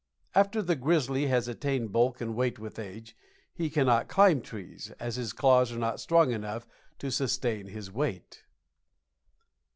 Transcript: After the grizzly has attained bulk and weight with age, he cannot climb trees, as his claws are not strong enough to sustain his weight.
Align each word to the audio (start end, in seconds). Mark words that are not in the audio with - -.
After 0.33 0.63
the 0.63 0.75
grizzly 0.75 1.27
has 1.27 1.47
attained 1.47 1.91
bulk 1.91 2.21
and 2.21 2.33
weight 2.33 2.57
with 2.57 2.79
age, 2.79 3.15
he 3.53 3.69
cannot 3.69 4.07
climb 4.07 4.41
trees, 4.41 4.89
as 4.99 5.15
his 5.15 5.31
claws 5.31 5.71
are 5.71 5.77
not 5.77 5.99
strong 5.99 6.31
enough 6.31 6.65
to 6.97 7.11
sustain 7.11 7.67
his 7.67 7.91
weight. 7.91 8.41